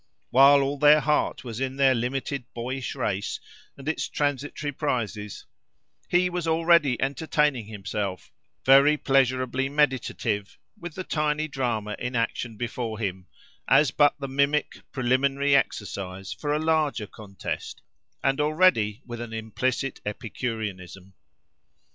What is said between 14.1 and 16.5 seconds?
the mimic, preliminary exercise